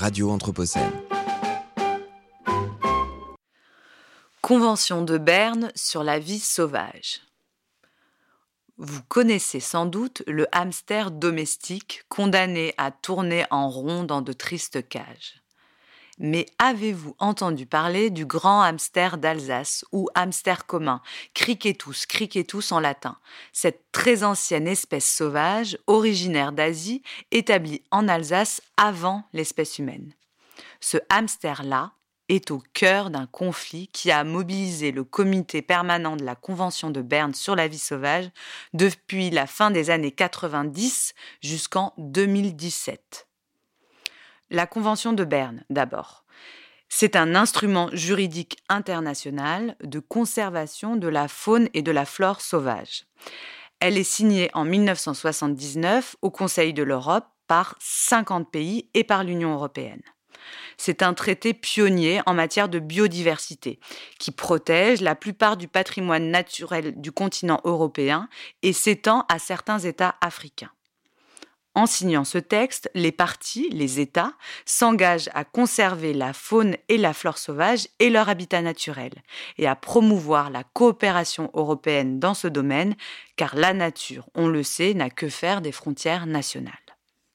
[0.00, 0.90] Radio Anthropocène.
[4.40, 7.20] Convention de Berne sur la vie sauvage.
[8.78, 14.88] Vous connaissez sans doute le hamster domestique condamné à tourner en rond dans de tristes
[14.88, 15.42] cages.
[16.18, 21.00] Mais avez-vous entendu parler du grand hamster d'Alsace ou hamster commun,
[21.34, 23.16] criquetus, criquetus en latin,
[23.52, 30.12] cette très ancienne espèce sauvage originaire d'Asie établie en Alsace avant l'espèce humaine.
[30.80, 31.92] Ce hamster-là
[32.30, 37.02] est au cœur d'un conflit qui a mobilisé le comité permanent de la Convention de
[37.02, 38.30] Berne sur la vie sauvage
[38.72, 43.29] depuis la fin des années 90 jusqu'en 2017.
[44.52, 46.24] La Convention de Berne, d'abord.
[46.88, 53.04] C'est un instrument juridique international de conservation de la faune et de la flore sauvage.
[53.78, 59.54] Elle est signée en 1979 au Conseil de l'Europe par 50 pays et par l'Union
[59.54, 60.02] européenne.
[60.76, 63.78] C'est un traité pionnier en matière de biodiversité
[64.18, 68.28] qui protège la plupart du patrimoine naturel du continent européen
[68.62, 70.72] et s'étend à certains États africains.
[71.76, 74.32] En signant ce texte, les partis, les États,
[74.64, 79.12] s'engagent à conserver la faune et la flore sauvage et leur habitat naturel,
[79.56, 82.96] et à promouvoir la coopération européenne dans ce domaine,
[83.36, 86.74] car la nature, on le sait, n'a que faire des frontières nationales.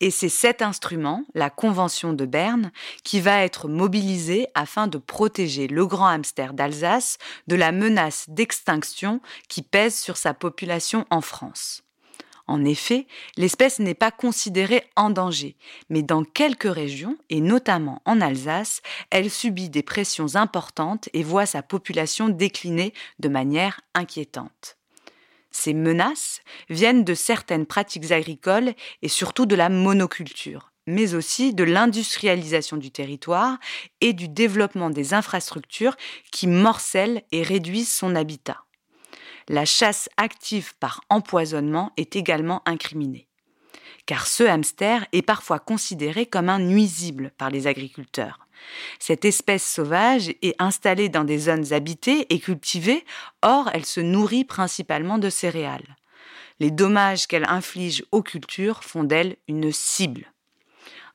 [0.00, 2.72] Et c'est cet instrument, la Convention de Berne,
[3.04, 9.20] qui va être mobilisé afin de protéger le grand hamster d'Alsace de la menace d'extinction
[9.48, 11.84] qui pèse sur sa population en France.
[12.52, 13.06] En effet,
[13.38, 15.56] l'espèce n'est pas considérée en danger,
[15.88, 21.46] mais dans quelques régions, et notamment en Alsace, elle subit des pressions importantes et voit
[21.46, 24.76] sa population décliner de manière inquiétante.
[25.50, 31.64] Ces menaces viennent de certaines pratiques agricoles et surtout de la monoculture, mais aussi de
[31.64, 33.56] l'industrialisation du territoire
[34.02, 35.96] et du développement des infrastructures
[36.30, 38.62] qui morcellent et réduisent son habitat
[39.48, 43.28] la chasse active par empoisonnement est également incriminée.
[44.06, 48.46] Car ce hamster est parfois considéré comme un nuisible par les agriculteurs.
[48.98, 53.04] Cette espèce sauvage est installée dans des zones habitées et cultivées,
[53.42, 55.96] or elle se nourrit principalement de céréales.
[56.60, 60.32] Les dommages qu'elle inflige aux cultures font d'elle une cible.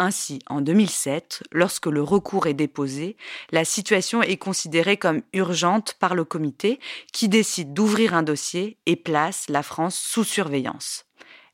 [0.00, 3.16] Ainsi, en 2007, lorsque le recours est déposé,
[3.50, 6.78] la situation est considérée comme urgente par le comité
[7.12, 11.04] qui décide d'ouvrir un dossier et place la France sous surveillance.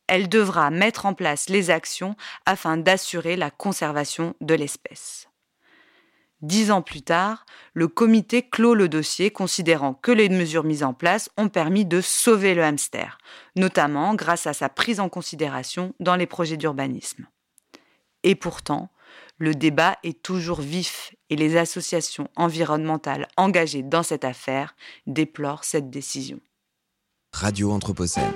[0.09, 5.31] Elle devra mettre en place les actions afin d'assurer la conservation de l'espèce.
[6.43, 10.93] Dix ans plus tard, le comité clôt le dossier considérant que les mesures mises en
[10.93, 13.17] place ont permis de sauver le hamster,
[13.57, 17.27] notamment grâce à sa prise en considération dans les projets d'urbanisme.
[18.25, 18.89] Et pourtant,
[19.39, 24.75] le débat est toujours vif et les associations environnementales engagées dans cette affaire
[25.07, 26.41] déplorent cette décision.
[27.33, 28.33] Radio Anthropocène.